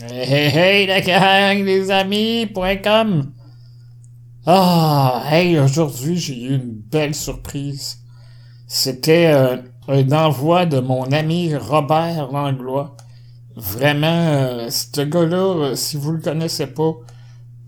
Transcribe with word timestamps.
Hey, 0.00 0.24
hey, 0.28 0.48
hey, 0.48 0.86
la 0.86 1.00
gang, 1.00 1.64
les 1.64 1.90
amis.com. 1.90 3.32
Ah, 4.46 5.24
hey, 5.28 5.58
aujourd'hui, 5.58 6.16
j'ai 6.16 6.40
eu 6.40 6.54
une 6.54 6.70
belle 6.70 7.16
surprise. 7.16 7.98
C'était 8.68 9.26
euh, 9.26 9.56
un 9.88 10.12
envoi 10.12 10.66
de 10.66 10.78
mon 10.78 11.02
ami 11.10 11.52
Robert 11.56 12.30
Langlois. 12.30 12.96
Vraiment, 13.56 14.06
euh, 14.06 14.70
ce 14.70 15.00
gars-là, 15.00 15.56
euh, 15.56 15.74
si 15.74 15.96
vous 15.96 16.12
le 16.12 16.20
connaissez 16.20 16.68
pas, 16.68 16.92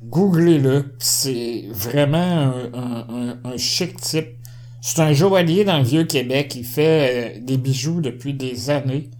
googlez-le. 0.04 0.94
C'est 1.00 1.64
vraiment 1.70 2.52
un, 2.72 3.38
un, 3.42 3.56
chic 3.56 4.00
type. 4.00 4.38
C'est 4.80 5.00
un 5.00 5.12
joaillier 5.12 5.64
dans 5.64 5.78
le 5.78 5.84
Vieux-Québec. 5.84 6.54
Il 6.54 6.64
fait 6.64 7.40
des 7.44 7.56
bijoux 7.56 8.00
depuis 8.00 8.34
des 8.34 8.70
années. 8.70 9.10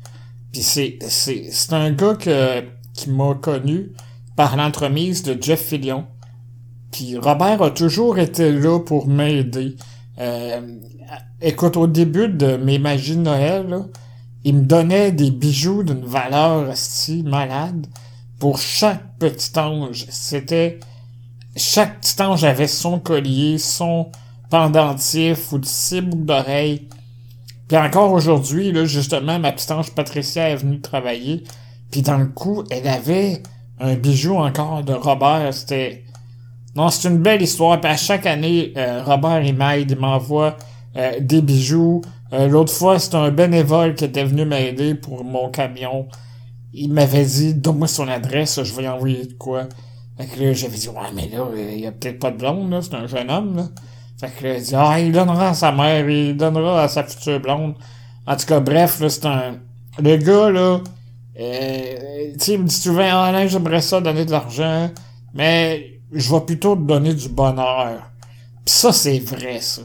Puis 0.52 0.62
c'est, 0.62 0.98
c'est, 1.08 1.48
c'est 1.50 1.72
un 1.72 1.90
gars 1.90 2.14
que 2.14 2.79
qui 2.94 3.10
m'a 3.10 3.34
connu 3.34 3.92
par 4.36 4.56
l'entremise 4.56 5.22
de 5.22 5.40
Jeff 5.40 5.60
Fillion. 5.60 6.06
Puis 6.90 7.16
Robert 7.16 7.62
a 7.62 7.70
toujours 7.70 8.18
été 8.18 8.50
là 8.50 8.80
pour 8.80 9.06
m'aider. 9.06 9.76
Euh, 10.18 10.78
écoute, 11.40 11.76
au 11.76 11.86
début 11.86 12.28
de 12.28 12.56
mes 12.56 12.78
magies 12.78 13.16
de 13.16 13.22
Noël, 13.22 13.84
il 14.44 14.56
me 14.56 14.62
donnait 14.62 15.12
des 15.12 15.30
bijoux 15.30 15.82
d'une 15.82 16.04
valeur 16.04 16.70
si 16.74 17.22
malade 17.22 17.86
pour 18.38 18.58
chaque 18.58 19.18
petit 19.18 19.58
ange. 19.58 20.06
C'était 20.10 20.80
chaque 21.56 22.00
petit 22.00 22.20
ange 22.22 22.44
avait 22.44 22.66
son 22.66 22.98
collier, 22.98 23.58
son 23.58 24.10
pendentif 24.50 25.52
ou 25.52 25.60
six 25.62 26.00
boucles 26.00 26.24
d'oreilles. 26.24 26.88
Puis 27.68 27.76
encore 27.76 28.12
aujourd'hui, 28.12 28.72
justement, 28.86 29.38
ma 29.38 29.52
petite 29.52 29.70
ange 29.70 29.92
Patricia 29.92 30.48
est 30.48 30.56
venue 30.56 30.80
travailler. 30.80 31.44
Puis 31.90 32.02
dans 32.02 32.18
le 32.18 32.26
coup, 32.26 32.64
elle 32.70 32.88
avait 32.88 33.42
un 33.78 33.94
bijou 33.94 34.36
encore 34.36 34.84
de 34.84 34.92
Robert. 34.92 35.52
C'était... 35.52 36.04
Non, 36.76 36.88
c'est 36.88 37.08
une 37.08 37.18
belle 37.18 37.42
histoire. 37.42 37.80
Puis 37.80 37.90
à 37.90 37.96
chaque 37.96 38.26
année, 38.26 38.72
euh, 38.76 39.02
Robert, 39.04 39.42
il 39.42 39.56
m'aide, 39.56 39.98
m'envoie 39.98 40.56
euh, 40.96 41.12
des 41.20 41.42
bijoux. 41.42 42.02
Euh, 42.32 42.46
l'autre 42.46 42.72
fois, 42.72 42.98
c'était 42.98 43.16
un 43.16 43.30
bénévole 43.30 43.94
qui 43.94 44.04
était 44.04 44.24
venu 44.24 44.44
m'aider 44.44 44.94
pour 44.94 45.24
mon 45.24 45.50
camion. 45.50 46.06
Il 46.72 46.92
m'avait 46.92 47.24
dit, 47.24 47.54
donne-moi 47.54 47.88
son 47.88 48.06
adresse, 48.06 48.62
je 48.62 48.74
vais 48.74 48.86
envoyer 48.86 49.26
de 49.26 49.32
quoi. 49.32 49.64
Fait 50.16 50.26
que 50.26 50.40
là, 50.40 50.52
j'avais 50.52 50.76
dit, 50.76 50.88
ouais, 50.88 50.94
mais 51.14 51.28
là, 51.28 51.46
il 51.56 51.80
y 51.80 51.86
a 51.86 51.92
peut-être 51.92 52.20
pas 52.20 52.30
de 52.30 52.36
blonde, 52.36 52.70
là, 52.70 52.80
c'est 52.82 52.94
un 52.94 53.06
jeune 53.06 53.30
homme, 53.30 53.56
là. 53.56 53.64
Fait 54.20 54.28
que 54.28 54.44
là, 54.44 54.56
il 54.56 54.62
dit, 54.62 54.74
ah, 54.76 55.00
il 55.00 55.12
donnera 55.12 55.48
à 55.48 55.54
sa 55.54 55.72
mère, 55.72 56.08
il 56.08 56.36
donnera 56.36 56.82
à 56.82 56.88
sa 56.88 57.02
future 57.02 57.40
blonde. 57.40 57.74
En 58.26 58.36
tout 58.36 58.46
cas, 58.46 58.60
bref, 58.60 59.00
là, 59.00 59.08
c'est 59.08 59.26
un... 59.26 59.56
Le 59.98 60.16
gars, 60.16 60.50
là, 60.50 60.80
euh, 61.38 62.32
tu 62.40 62.52
il 62.52 62.58
me 62.58 62.66
dit 62.66 62.74
souvent, 62.74 63.08
ah, 63.08 63.46
j'aimerais 63.46 63.80
ça 63.80 64.00
donner 64.00 64.24
de 64.24 64.30
l'argent, 64.30 64.90
mais 65.34 66.00
je 66.12 66.32
vais 66.32 66.40
plutôt 66.40 66.74
te 66.74 66.82
donner 66.82 67.14
du 67.14 67.28
bonheur. 67.28 68.10
Pis 68.64 68.72
ça, 68.72 68.92
c'est 68.92 69.18
vrai, 69.20 69.60
ça. 69.60 69.82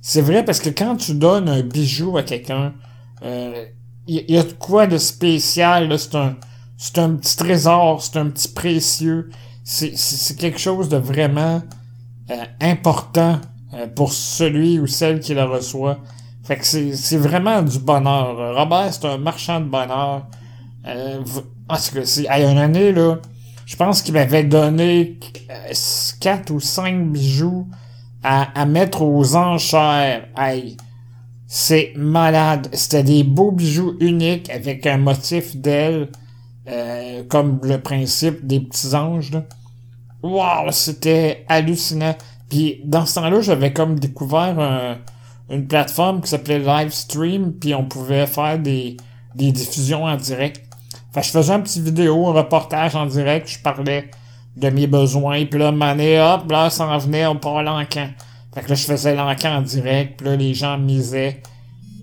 C'est 0.00 0.22
vrai 0.22 0.44
parce 0.44 0.60
que 0.60 0.70
quand 0.70 0.96
tu 0.96 1.14
donnes 1.14 1.48
un 1.48 1.62
bijou 1.62 2.16
à 2.16 2.22
quelqu'un, 2.22 2.74
il 3.22 3.28
euh, 3.28 3.64
y, 4.06 4.38
a 4.38 4.42
de 4.42 4.52
quoi 4.52 4.86
de 4.86 4.98
spécial, 4.98 5.88
là, 5.88 5.98
c'est 5.98 6.14
un, 6.14 6.36
c'est 6.76 6.98
un 6.98 7.16
petit 7.16 7.36
trésor, 7.36 8.02
c'est 8.02 8.18
un 8.18 8.30
petit 8.30 8.48
précieux, 8.48 9.30
c'est, 9.64 9.96
c'est, 9.96 10.36
quelque 10.36 10.60
chose 10.60 10.88
de 10.88 10.96
vraiment 10.96 11.62
euh, 12.30 12.44
important 12.60 13.40
euh, 13.74 13.88
pour 13.88 14.12
celui 14.12 14.78
ou 14.78 14.86
celle 14.86 15.20
qui 15.20 15.34
le 15.34 15.42
reçoit. 15.42 15.98
Fait 16.44 16.56
que 16.56 16.64
c'est, 16.64 16.94
c'est 16.94 17.18
vraiment 17.18 17.60
du 17.62 17.80
bonheur. 17.80 18.54
Robert, 18.54 18.94
c'est 18.94 19.06
un 19.06 19.18
marchand 19.18 19.58
de 19.58 19.64
bonheur. 19.64 20.28
Euh, 20.86 21.22
en 21.68 21.76
tout 21.76 21.94
cas, 21.94 22.04
c'est, 22.04 22.28
a 22.28 22.40
une 22.40 22.58
année, 22.58 22.92
là, 22.92 23.18
je 23.64 23.76
pense 23.76 24.02
qu'il 24.02 24.14
m'avait 24.14 24.44
donné 24.44 25.18
euh, 25.50 25.72
quatre 26.20 26.50
ou 26.52 26.60
cinq 26.60 27.10
bijoux 27.10 27.66
à, 28.22 28.60
à 28.60 28.66
mettre 28.66 29.02
aux 29.02 29.34
enchères. 29.34 30.28
C'est 31.48 31.92
malade. 31.96 32.68
C'était 32.72 33.02
des 33.02 33.24
beaux 33.24 33.52
bijoux 33.52 33.96
uniques 34.00 34.50
avec 34.50 34.86
un 34.86 34.98
motif 34.98 35.56
d'aile, 35.56 36.08
euh, 36.68 37.22
comme 37.28 37.60
le 37.62 37.80
principe 37.80 38.46
des 38.46 38.60
petits 38.60 38.94
anges. 38.94 39.32
Là. 39.32 39.44
Wow, 40.22 40.70
c'était 40.70 41.44
hallucinant. 41.48 42.16
Puis 42.48 42.80
dans 42.84 43.06
ce 43.06 43.16
temps-là, 43.16 43.40
j'avais 43.40 43.72
comme 43.72 43.98
découvert 43.98 44.98
une 45.50 45.66
plateforme 45.66 46.20
qui 46.20 46.28
s'appelait 46.28 46.58
Livestream, 46.58 47.52
puis 47.52 47.74
on 47.74 47.84
pouvait 47.84 48.26
faire 48.26 48.58
des 48.58 48.96
diffusions 49.34 50.04
en 50.04 50.16
direct. 50.16 50.65
Je 51.22 51.30
faisais 51.30 51.52
un 51.52 51.60
petit 51.60 51.80
vidéo, 51.80 52.28
un 52.28 52.32
reportage 52.32 52.94
en 52.94 53.06
direct, 53.06 53.48
je 53.48 53.58
parlais 53.58 54.10
de 54.56 54.70
mes 54.70 54.86
besoins, 54.86 55.44
puis 55.46 55.58
là, 55.58 55.72
mané, 55.72 56.20
hop, 56.20 56.50
là, 56.50 56.70
ça 56.70 56.86
en 56.86 56.98
venait, 56.98 57.26
on 57.26 57.36
part 57.36 57.62
l'encan. 57.62 58.08
Fait 58.54 58.62
que 58.62 58.70
là, 58.70 58.74
je 58.74 58.84
faisais 58.84 59.14
l'encan 59.14 59.56
en 59.56 59.62
direct, 59.62 60.18
puis 60.18 60.26
là, 60.26 60.36
les 60.36 60.54
gens 60.54 60.78
misaient. 60.78 61.42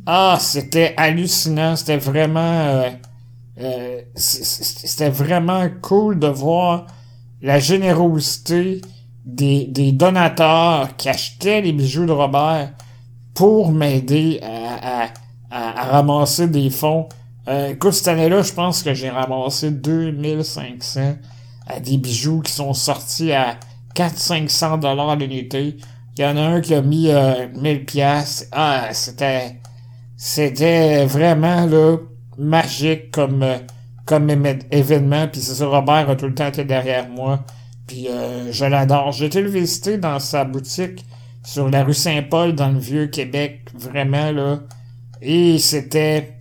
Ah, 0.06 0.38
c'était 0.40 0.94
hallucinant, 0.97 1.75
c'était 1.75 1.97
vraiment... 1.97 2.40
Euh, 2.40 2.90
euh, 3.59 4.01
c'était 4.16 5.09
vraiment 5.09 5.68
cool 5.81 6.19
de 6.19 6.28
voir 6.28 6.88
la 7.41 7.59
générosité 7.59 8.81
des, 9.25 9.66
des 9.66 9.91
donateurs 9.91 10.95
qui 10.97 11.09
achetaient 11.09 11.62
les 11.62 11.72
bijoux 11.72 12.06
de 12.06 12.12
Robert 12.12 12.72
pour 13.34 13.72
m'aider 13.72 14.40
à, 14.41 15.03
à, 15.03 15.80
à, 15.80 15.91
ramasser 15.91 16.47
des 16.47 16.69
fonds 16.69 17.07
euh, 17.48 17.70
écoute, 17.70 17.94
cette 17.94 18.08
année-là, 18.08 18.42
je 18.42 18.54
pense 18.54 18.84
que 18.84 18.94
j'ai 18.94 19.09
ramassé 19.09 19.72
2500 19.72 21.16
à 21.68 21.80
des 21.80 21.98
bijoux 21.98 22.42
qui 22.42 22.52
sont 22.52 22.74
sortis 22.74 23.31
à 23.31 23.58
400-500 23.96 24.80
dollars 24.80 25.16
l'unité. 25.16 25.78
Il 26.18 26.22
y 26.22 26.26
en 26.26 26.38
a 26.38 26.42
un 26.42 26.62
qui 26.62 26.76
a 26.76 26.81
mis 26.81 27.09
euh, 27.09 27.48
1000 27.56 27.86
pièces. 27.86 28.48
Ah, 28.52 28.90
c'était 28.92 29.58
c'était 30.16 31.06
vraiment 31.06 31.66
là 31.66 31.98
magique 32.38 33.12
comme 33.12 33.44
euh, 33.44 33.58
comme 34.06 34.30
événement. 34.72 35.28
Puis 35.28 35.42
c'est 35.42 35.56
ça, 35.56 35.66
Robert 35.68 36.10
a 36.10 36.16
tout 36.16 36.28
le 36.28 36.36
temps 36.36 36.48
été 36.48 36.66
derrière 36.66 37.10
moi. 37.10 37.44
Puis 37.88 38.08
euh, 38.10 38.52
je 38.52 38.66
l'adore. 38.66 39.12
J'ai 39.12 39.25
été 39.25 39.42
le 39.42 39.50
visiter 39.50 39.98
dans 39.98 40.20
sa 40.20 40.46
boutique 40.46 41.04
sur 41.44 41.70
la 41.70 41.84
rue 41.84 41.94
Saint-Paul 41.94 42.54
dans 42.54 42.70
le 42.70 42.80
vieux 42.80 43.08
Québec. 43.08 43.62
Vraiment 43.74 44.31
là. 44.31 44.60
Et 45.22 45.58
c'était 45.58 46.33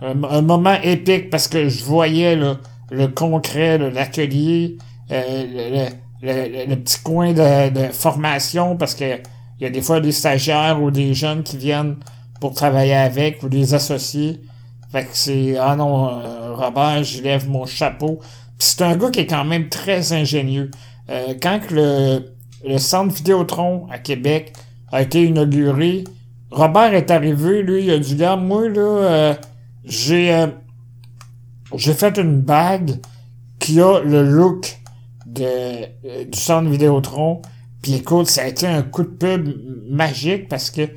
un, 0.00 0.42
moment 0.42 0.76
épique 0.82 1.30
parce 1.30 1.48
que 1.48 1.68
je 1.68 1.84
voyais 1.84 2.36
le 2.36 3.06
concret, 3.08 3.78
l'atelier, 3.78 4.76
euh, 5.10 5.88
le, 6.22 6.74
petit 6.76 7.00
coin 7.02 7.32
de, 7.32 7.92
formation 7.92 8.76
parce 8.76 8.94
que 8.94 9.18
il 9.60 9.64
y 9.64 9.66
a 9.66 9.70
des 9.70 9.82
fois 9.82 10.00
des 10.00 10.12
stagiaires 10.12 10.80
ou 10.80 10.90
des 10.90 11.14
jeunes 11.14 11.42
qui 11.42 11.56
viennent 11.56 11.96
pour 12.40 12.54
travailler 12.54 12.94
avec 12.94 13.42
ou 13.42 13.48
des 13.48 13.74
associés. 13.74 14.40
Fait 14.92 15.04
que 15.04 15.10
c'est 15.12 15.56
ah 15.56 15.74
non 15.76 16.08
euh, 16.08 16.54
Robert, 16.54 17.02
je 17.02 17.22
lève 17.22 17.48
mon 17.48 17.66
chapeau. 17.66 18.20
C'est 18.58 18.82
un 18.82 18.96
gars 18.96 19.10
qui 19.10 19.20
est 19.20 19.26
quand 19.26 19.44
même 19.44 19.68
très 19.68 20.12
ingénieux. 20.12 20.70
Euh, 21.10 21.34
quand 21.40 21.60
le, 21.70 22.34
le 22.66 22.78
centre 22.78 23.14
Vidéotron 23.14 23.86
à 23.90 23.98
Québec 23.98 24.52
a 24.92 25.02
été 25.02 25.24
inauguré, 25.24 26.04
Robert 26.50 26.94
est 26.94 27.10
arrivé, 27.10 27.62
lui, 27.62 27.84
il 27.84 27.90
a 27.90 27.98
dit 27.98 28.14
gars, 28.14 28.36
moi 28.36 28.68
là, 28.68 28.80
euh, 28.80 29.34
j'ai 29.84 30.32
euh, 30.32 30.48
j'ai 31.74 31.94
fait 31.94 32.18
une 32.18 32.40
bague 32.40 33.00
qui 33.58 33.80
a 33.80 34.00
le 34.00 34.22
look 34.22 34.78
de 35.26 35.44
euh, 35.44 36.24
du 36.24 36.38
centre 36.38 36.68
Vidéotron. 36.68 37.42
Puis 37.82 37.94
écoute, 37.94 38.26
ça 38.28 38.42
a 38.42 38.46
été 38.46 38.66
un 38.66 38.82
coup 38.82 39.02
de 39.02 39.08
pub 39.08 39.54
magique 39.88 40.48
parce 40.48 40.70
que 40.70 40.88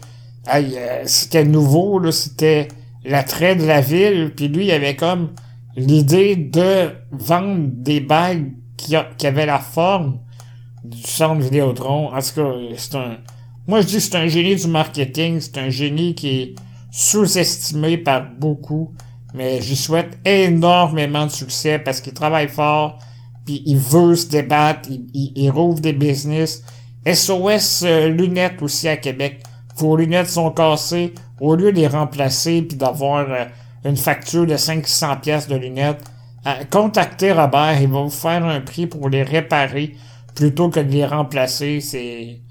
euh, 0.54 1.04
c'était 1.06 1.46
nouveau, 1.46 2.00
là, 2.00 2.12
c'était 2.12 2.68
l'attrait 3.04 3.56
de 3.56 3.66
la 3.66 3.82
ville. 3.82 4.34
Puis 4.36 4.48
lui, 4.48 4.66
il 4.66 4.72
avait 4.72 4.96
comme 4.96 5.34
l'idée 5.76 6.36
de 6.36 6.90
vendre 7.12 7.68
des 7.68 8.00
bagues 8.00 8.52
qui, 8.78 8.96
qui 9.18 9.28
avaient 9.28 9.46
la 9.46 9.60
forme 9.60 10.20
du 10.84 11.02
centre 11.02 11.42
Vidéotron. 11.42 12.14
En 12.14 12.20
tout 12.20 12.36
cas, 12.36 12.52
c'est 12.78 12.96
un... 12.96 13.18
Moi, 13.68 13.82
je 13.82 13.88
dis 13.88 14.02
c'est 14.02 14.16
un 14.16 14.28
génie 14.28 14.56
du 14.56 14.68
marketing. 14.68 15.40
C'est 15.40 15.58
un 15.60 15.70
génie 15.70 16.16
qui 16.16 16.30
est 16.30 16.56
sous-estimé 16.92 17.98
par 17.98 18.30
beaucoup, 18.30 18.94
mais 19.34 19.62
je 19.62 19.74
souhaite 19.74 20.20
énormément 20.26 21.26
de 21.26 21.32
succès 21.32 21.80
parce 21.80 22.02
qu'il 22.02 22.14
travaille 22.14 22.50
fort, 22.50 23.00
puis 23.46 23.64
il 23.66 23.78
veut 23.78 24.16
se 24.16 24.28
débattre, 24.28 24.90
il, 24.90 25.32
il, 25.36 25.50
rouvre 25.50 25.80
des 25.80 25.94
business. 25.94 26.64
SOS 27.12 27.84
euh, 27.84 28.10
lunettes 28.10 28.62
aussi 28.62 28.88
à 28.88 28.98
Québec. 28.98 29.42
Vos 29.78 29.96
lunettes 29.96 30.30
sont 30.30 30.52
cassées, 30.52 31.14
au 31.40 31.56
lieu 31.56 31.72
de 31.72 31.78
les 31.78 31.88
remplacer 31.88 32.62
puis 32.62 32.78
d'avoir 32.78 33.26
euh, 33.32 33.46
une 33.86 33.98
facture 33.98 34.46
de 34.46 34.58
500 34.58 35.18
pièces 35.18 35.48
de 35.48 35.56
lunettes, 35.56 36.04
euh, 36.46 36.64
contactez 36.70 37.32
Robert, 37.32 37.82
il 37.82 37.88
va 37.88 38.02
vous 38.02 38.10
faire 38.10 38.46
un 38.46 38.62
prix 38.62 38.88
pour 38.88 39.10
les 39.10 39.24
réparer 39.24 39.96
plutôt 40.36 40.70
que 40.70 40.80
de 40.80 40.92
les 40.92 41.06
remplacer. 41.06 41.82
C'est 41.82 42.42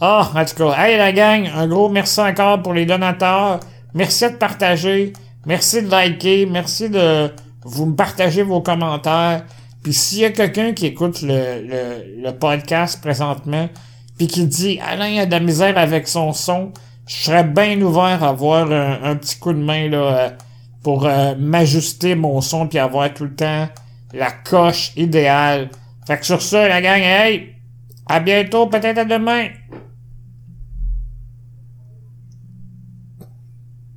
ah, 0.00 0.30
en 0.34 0.44
tout 0.44 0.54
cas, 0.56 0.74
hey 0.84 0.96
la 0.96 1.12
gang, 1.12 1.48
un 1.54 1.66
gros 1.66 1.88
merci 1.88 2.20
encore 2.20 2.62
pour 2.62 2.74
les 2.74 2.86
donateurs. 2.86 3.60
Merci 3.94 4.30
de 4.30 4.36
partager. 4.36 5.12
Merci 5.46 5.82
de 5.82 5.90
liker. 5.90 6.46
Merci 6.46 6.90
de, 6.90 7.30
vous 7.62 7.86
me 7.86 7.94
partagez 7.94 8.42
vos 8.42 8.60
commentaires. 8.60 9.44
Puis 9.82 9.92
s'il 9.92 10.18
y 10.18 10.24
a 10.24 10.30
quelqu'un 10.30 10.72
qui 10.72 10.86
écoute 10.86 11.20
le 11.22 12.30
podcast 12.32 13.00
présentement, 13.00 13.68
puis 14.16 14.26
qui 14.26 14.46
dit 14.46 14.80
Alain 14.80 15.18
a 15.18 15.26
de 15.26 15.30
la 15.30 15.40
misère 15.40 15.76
avec 15.76 16.08
son 16.08 16.32
son, 16.32 16.72
je 17.06 17.14
serais 17.14 17.44
bien 17.44 17.80
ouvert 17.80 18.22
à 18.22 18.28
avoir 18.28 18.70
un, 18.70 19.16
petit 19.16 19.38
coup 19.38 19.52
de 19.52 19.58
main 19.58 19.88
là 19.88 19.98
euh, 19.98 20.30
pour 20.82 21.06
euh, 21.06 21.34
m'ajuster 21.38 22.14
mon 22.14 22.40
son 22.40 22.66
puis 22.66 22.78
avoir 22.78 23.12
tout 23.12 23.24
le 23.24 23.34
temps 23.34 23.68
la 24.12 24.30
coche 24.30 24.92
idéale. 24.96 25.70
Fait 26.06 26.18
que 26.18 26.26
sur 26.26 26.40
ça, 26.40 26.68
la 26.68 26.80
gang, 26.80 27.00
hey, 27.00 27.54
à 28.06 28.20
bientôt, 28.20 28.66
peut-être 28.66 28.98
à 28.98 29.04
demain. 29.04 29.48